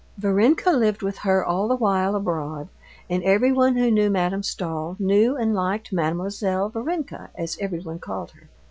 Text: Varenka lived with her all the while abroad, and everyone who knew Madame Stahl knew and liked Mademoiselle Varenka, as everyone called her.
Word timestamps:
Varenka 0.17 0.71
lived 0.71 1.03
with 1.03 1.19
her 1.19 1.45
all 1.45 1.67
the 1.67 1.75
while 1.75 2.15
abroad, 2.15 2.69
and 3.07 3.21
everyone 3.23 3.75
who 3.75 3.91
knew 3.91 4.09
Madame 4.09 4.41
Stahl 4.41 4.95
knew 4.97 5.37
and 5.37 5.53
liked 5.53 5.93
Mademoiselle 5.93 6.69
Varenka, 6.71 7.29
as 7.35 7.55
everyone 7.61 7.99
called 7.99 8.31
her. 8.31 8.49